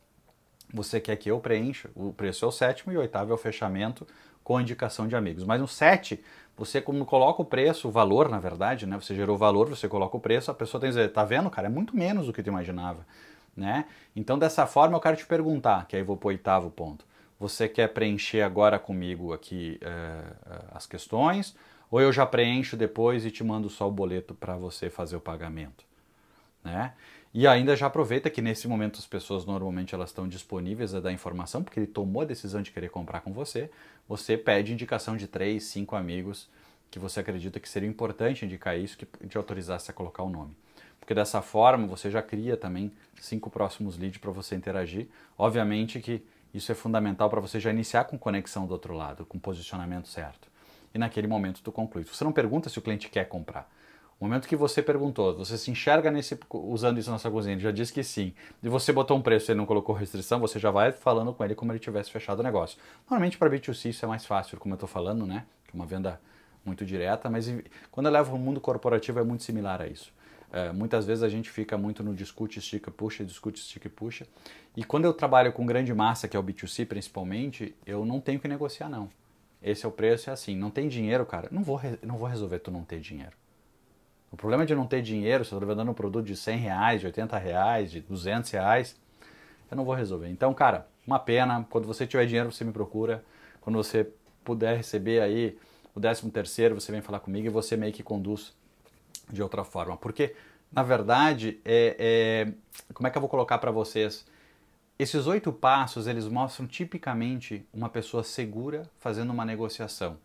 você 0.72 1.00
quer 1.00 1.16
que 1.16 1.32
eu 1.32 1.40
preencha, 1.40 1.90
o 1.96 2.14
preço 2.14 2.46
é 2.46 2.48
o 2.48 2.52
sétimo 2.52 2.94
e 2.94 2.98
o 2.98 3.00
oitavo 3.00 3.32
é 3.32 3.34
o 3.34 3.38
fechamento 3.38 4.06
com 4.44 4.62
indicação 4.62 5.08
de 5.08 5.16
amigos. 5.16 5.44
Mas 5.44 5.60
no 5.60 5.68
7, 5.68 6.24
você 6.56 6.80
como 6.80 7.08
coloca 7.08 7.42
o 7.42 7.46
preço, 7.46 7.88
o 7.88 7.92
valor, 7.92 8.30
na 8.30 8.40
verdade, 8.40 8.86
né? 8.86 8.96
Você 9.02 9.16
gerou 9.16 9.36
valor, 9.36 9.68
você 9.68 9.88
coloca 9.88 10.16
o 10.16 10.20
preço, 10.20 10.52
a 10.52 10.54
pessoa 10.54 10.80
tem 10.80 10.92
que 10.92 10.96
dizer, 10.96 11.12
tá 11.12 11.24
vendo, 11.24 11.50
cara, 11.50 11.66
é 11.66 11.72
muito 11.72 11.98
menos 11.98 12.28
do 12.28 12.34
que 12.34 12.44
tu 12.44 12.50
imaginava 12.50 13.04
né? 13.56 13.86
Então 14.16 14.38
dessa 14.38 14.66
forma 14.66 14.96
eu 14.96 15.02
quero 15.02 15.18
te 15.18 15.26
perguntar, 15.26 15.86
que 15.88 15.96
aí 15.96 16.04
vou 16.04 16.18
para 16.18 16.28
o 16.28 16.30
oitavo 16.30 16.70
ponto. 16.70 17.06
Você 17.40 17.70
quer 17.70 17.88
preencher 17.90 18.42
agora 18.42 18.78
comigo 18.78 19.32
aqui 19.32 19.80
uh, 19.82 20.66
as 20.72 20.86
questões 20.86 21.56
ou 21.90 22.02
eu 22.02 22.12
já 22.12 22.26
preencho 22.26 22.76
depois 22.76 23.26
e 23.26 23.32
te 23.32 23.44
mando 23.44 23.70
só 23.70 23.88
o 23.88 23.92
boleto 23.92 24.34
para 24.36 24.56
você 24.56 24.90
fazer 24.90 25.16
o 25.16 25.22
pagamento, 25.22 25.86
né? 26.64 26.94
E 27.32 27.48
ainda 27.48 27.76
já 27.76 27.86
aproveita 27.86 28.30
que 28.30 28.42
nesse 28.42 28.68
momento 28.68 28.98
as 28.98 29.06
pessoas 29.06 29.46
normalmente 29.46 29.94
elas 29.94 30.10
estão 30.10 30.28
disponíveis 30.28 30.96
a 30.96 31.00
dar 31.00 31.12
informação, 31.12 31.64
porque 31.64 31.80
ele 31.80 31.88
tomou 31.88 32.24
a 32.24 32.26
decisão 32.26 32.62
de 32.62 32.72
querer 32.72 32.90
comprar 32.90 33.22
com 33.22 33.32
você. 33.32 33.70
Você 34.08 34.36
pede 34.36 34.74
indicação 34.74 35.16
de 35.16 35.28
três, 35.28 35.66
cinco 35.66 35.96
amigos 35.96 36.50
que 36.90 36.98
você 36.98 37.20
acredita 37.20 37.60
que 37.60 37.70
seria 37.70 37.88
importante 37.88 38.46
indicar 38.46 38.78
isso, 38.80 38.98
que 38.98 39.06
te 39.06 39.38
autorizasse 39.38 39.92
a 39.92 39.94
colocar 39.94 40.24
o 40.24 40.30
nome 40.30 40.56
porque 41.10 41.16
dessa 41.16 41.42
forma 41.42 41.88
você 41.88 42.12
já 42.12 42.22
cria 42.22 42.56
também 42.56 42.92
cinco 43.20 43.50
próximos 43.50 43.98
leads 43.98 44.20
para 44.20 44.30
você 44.30 44.54
interagir. 44.54 45.08
Obviamente 45.36 46.00
que 46.00 46.24
isso 46.54 46.72
é 46.72 46.76
fundamental 46.76 47.28
para 47.32 47.42
você 47.42 47.60
já 47.60 47.72
iniciar 47.72 48.04
com 48.04 48.16
conexão 48.16 48.68
do 48.68 48.74
outro 48.74 48.94
lado, 48.94 49.26
com 49.26 49.40
posicionamento 49.40 50.08
certo. 50.08 50.48
E 50.94 51.00
naquele 51.00 51.26
momento 51.26 51.64
tu 51.64 51.72
conclui. 51.72 52.04
Você 52.04 52.24
não 52.24 52.32
pergunta 52.32 52.70
se 52.70 52.78
o 52.78 52.82
cliente 52.84 53.10
quer 53.10 53.28
comprar. 53.28 53.68
O 54.20 54.26
momento 54.26 54.48
que 54.48 54.56
você 54.56 54.84
perguntou, 54.84 55.36
você 55.36 55.58
se 55.58 55.72
enxerga 55.72 56.12
nesse, 56.12 56.38
usando 56.54 57.00
isso 57.00 57.10
na 57.10 57.18
sua 57.18 57.32
cozinha, 57.32 57.56
ele 57.56 57.62
já 57.64 57.72
disse 57.72 57.92
que 57.92 58.04
sim, 58.04 58.32
e 58.62 58.70
você 58.70 58.94
botou 58.94 59.18
um 59.18 59.22
preço 59.24 59.50
e 59.50 59.52
ele 59.54 59.58
não 59.58 59.66
colocou 59.66 59.96
restrição, 59.96 60.40
você 60.40 60.60
já 60.60 60.70
vai 60.70 60.92
falando 60.92 61.34
com 61.34 61.44
ele 61.44 61.56
como 61.56 61.72
ele 61.72 61.80
tivesse 61.80 62.12
fechado 62.12 62.42
o 62.42 62.44
negócio. 62.44 62.78
Normalmente 63.10 63.36
para 63.36 63.50
B2C 63.50 63.90
isso 63.90 64.06
é 64.06 64.08
mais 64.08 64.28
fácil, 64.28 64.60
como 64.60 64.74
eu 64.74 64.76
estou 64.76 64.88
falando, 64.88 65.26
né? 65.26 65.48
Que 65.66 65.72
é 65.72 65.76
uma 65.76 65.88
venda 65.88 66.22
muito 66.64 66.86
direta, 66.86 67.32
mas 67.32 67.52
quando 67.90 68.06
eu 68.06 68.12
levo 68.12 68.36
o 68.36 68.38
mundo 68.38 68.62
corporativo 68.62 69.20
é 69.20 69.24
muito 69.24 69.42
similar 69.42 69.82
a 69.82 69.88
isso. 69.88 70.19
É, 70.52 70.72
muitas 70.72 71.06
vezes 71.06 71.24
a 71.24 71.30
gente 71.30 71.50
fica 71.50 71.78
muito 71.78 72.04
no 72.04 72.14
discute, 72.14 72.60
estica, 72.60 72.90
puxa, 72.90 73.24
discute, 73.24 73.60
estica 73.60 73.88
e 73.88 73.90
puxa. 73.90 74.28
E 74.76 74.84
quando 74.84 75.06
eu 75.06 75.14
trabalho 75.14 75.54
com 75.54 75.66
grande 75.66 75.94
massa, 75.94 76.28
que 76.28 76.36
é 76.36 76.40
o 76.40 76.44
B2C 76.44 76.86
principalmente, 76.86 77.76
eu 77.86 78.06
não 78.06 78.20
tenho 78.20 78.40
que 78.40 78.48
negociar 78.48 78.90
não. 78.90 79.10
Esse 79.62 79.86
é 79.86 79.90
o 79.90 79.92
preço, 79.92 80.30
é 80.30 80.34
assim. 80.34 80.56
Não 80.56 80.72
tem 80.72 80.88
dinheiro, 80.88 81.26
cara. 81.26 81.50
Não 81.52 81.64
vou, 81.64 81.80
não 82.02 82.18
vou 82.18 82.28
resolver 82.28 82.60
tu 82.60 82.72
não 82.72 82.84
ter 82.84 83.00
dinheiro. 83.00 83.34
O 84.32 84.38
problema 84.38 84.66
de 84.66 84.74
não 84.74 84.86
ter 84.86 85.02
dinheiro, 85.02 85.44
se 85.44 85.52
eu 85.52 85.58
estou 85.58 85.68
vendendo 85.68 85.92
um 85.92 85.94
produto 85.94 86.26
de 86.26 86.36
100 86.36 86.58
reais, 86.58 87.02
de 87.02 87.08
80 87.08 87.38
reais, 87.38 87.92
de 87.92 88.00
200 88.00 88.50
reais, 88.52 88.96
eu 89.70 89.78
não 89.78 89.84
vou 89.84 89.96
resolver. 89.96 90.30
Então, 90.30 90.54
cara, 90.54 90.88
uma 91.06 91.20
pena. 91.20 91.66
Quando 91.70 91.86
você 91.86 92.08
tiver 92.08 92.26
dinheiro, 92.26 92.52
você 92.52 92.64
me 92.64 92.72
procura. 92.72 93.24
Quando 93.60 93.76
você 93.76 94.08
puder 94.44 94.78
receber 94.78 95.22
aí 95.22 95.58
o 95.94 96.00
13 96.00 96.30
terceiro, 96.32 96.80
você 96.80 96.92
vem 96.92 97.02
falar 97.02 97.20
comigo 97.20 97.48
e 97.48 97.50
você 97.50 97.76
meio 97.76 97.92
que 97.92 98.02
conduz 98.02 98.54
de 99.32 99.42
outra 99.42 99.64
forma. 99.64 99.98
Porque, 99.98 100.36
na 100.72 100.84
verdade, 100.84 101.60
é, 101.66 101.96
é 102.88 102.94
como 102.94 103.08
é 103.08 103.12
que 103.12 103.18
eu 103.18 103.22
vou 103.22 103.30
colocar 103.30 103.58
para 103.58 103.72
vocês? 103.72 104.26
Esses 104.98 105.28
oito 105.28 105.52
passos, 105.52 106.08
eles 106.08 106.28
mostram 106.28 106.68
tipicamente 106.68 107.66
uma 107.74 107.88
pessoa 107.88 108.24
segura 108.24 108.90
fazendo 109.00 109.32
uma 109.32 109.46
negociação. 109.46 110.18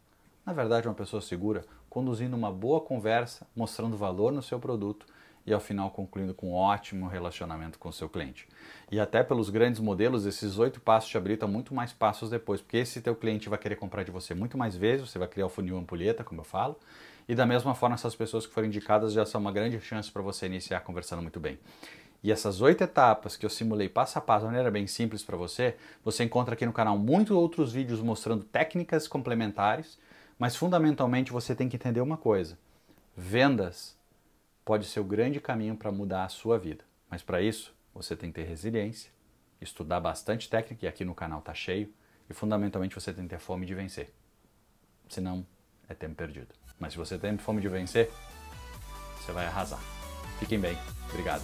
Na 0.44 0.52
verdade, 0.52 0.88
uma 0.88 0.94
pessoa 0.94 1.22
segura 1.22 1.64
conduzindo 1.88 2.34
uma 2.34 2.50
boa 2.50 2.80
conversa, 2.80 3.46
mostrando 3.54 3.96
valor 3.96 4.32
no 4.32 4.42
seu 4.42 4.58
produto 4.58 5.06
e 5.46 5.52
ao 5.52 5.60
final 5.60 5.90
concluindo 5.90 6.34
com 6.34 6.50
um 6.50 6.54
ótimo 6.54 7.06
relacionamento 7.06 7.78
com 7.78 7.88
o 7.88 7.92
seu 7.92 8.08
cliente. 8.08 8.48
E 8.90 8.98
até 8.98 9.22
pelos 9.22 9.50
grandes 9.50 9.80
modelos, 9.80 10.26
esses 10.26 10.58
oito 10.58 10.80
passos 10.80 11.10
te 11.10 11.16
habilitam 11.16 11.48
muito 11.48 11.72
mais 11.72 11.92
passos 11.92 12.30
depois, 12.30 12.60
porque 12.60 12.78
esse 12.78 13.00
teu 13.00 13.14
cliente 13.14 13.48
vai 13.48 13.58
querer 13.58 13.76
comprar 13.76 14.02
de 14.02 14.10
você 14.10 14.34
muito 14.34 14.58
mais 14.58 14.74
vezes, 14.76 15.08
você 15.08 15.18
vai 15.18 15.28
criar 15.28 15.46
o 15.46 15.48
funil 15.48 15.76
ampulheta, 15.76 16.24
como 16.24 16.40
eu 16.40 16.44
falo, 16.44 16.76
e 17.28 17.34
da 17.34 17.46
mesma 17.46 17.74
forma 17.74 17.94
essas 17.94 18.14
pessoas 18.14 18.46
que 18.46 18.52
foram 18.52 18.68
indicadas 18.68 19.12
já 19.12 19.24
são 19.24 19.40
uma 19.40 19.52
grande 19.52 19.80
chance 19.80 20.10
para 20.10 20.22
você 20.22 20.46
iniciar 20.46 20.80
conversando 20.80 21.22
muito 21.22 21.40
bem. 21.40 21.58
E 22.22 22.32
essas 22.32 22.60
oito 22.60 22.82
etapas 22.82 23.36
que 23.36 23.44
eu 23.44 23.50
simulei 23.50 23.88
passo 23.88 24.18
a 24.18 24.20
passo, 24.20 24.40
de 24.40 24.46
maneira 24.46 24.70
bem 24.70 24.86
simples 24.86 25.22
para 25.22 25.36
você, 25.36 25.76
você 26.02 26.24
encontra 26.24 26.54
aqui 26.54 26.64
no 26.64 26.72
canal 26.72 26.98
muitos 26.98 27.36
outros 27.36 27.72
vídeos 27.72 28.00
mostrando 28.00 28.44
técnicas 28.44 29.06
complementares 29.06 29.98
mas 30.38 30.56
fundamentalmente 30.56 31.32
você 31.32 31.54
tem 31.54 31.68
que 31.68 31.76
entender 31.76 32.00
uma 32.00 32.16
coisa: 32.16 32.58
vendas 33.16 33.96
pode 34.64 34.86
ser 34.86 35.00
o 35.00 35.04
grande 35.04 35.40
caminho 35.40 35.76
para 35.76 35.92
mudar 35.92 36.24
a 36.24 36.28
sua 36.28 36.58
vida. 36.58 36.84
Mas 37.08 37.22
para 37.22 37.40
isso, 37.40 37.74
você 37.92 38.16
tem 38.16 38.30
que 38.30 38.40
ter 38.40 38.48
resiliência, 38.48 39.10
estudar 39.60 40.00
bastante 40.00 40.48
técnica, 40.48 40.84
e 40.84 40.88
aqui 40.88 41.04
no 41.04 41.14
canal 41.14 41.38
está 41.38 41.54
cheio, 41.54 41.92
e 42.28 42.34
fundamentalmente 42.34 42.94
você 42.94 43.12
tem 43.12 43.24
que 43.24 43.30
ter 43.30 43.38
fome 43.38 43.66
de 43.66 43.74
vencer. 43.74 44.12
Senão, 45.08 45.46
é 45.88 45.94
tempo 45.94 46.14
perdido. 46.14 46.63
Mas 46.78 46.92
se 46.92 46.98
você 46.98 47.18
tem 47.18 47.36
fome 47.38 47.60
de 47.60 47.68
vencer, 47.68 48.10
você 49.20 49.32
vai 49.32 49.46
arrasar. 49.46 49.80
Fiquem 50.38 50.58
bem. 50.58 50.76
Obrigado. 51.10 51.42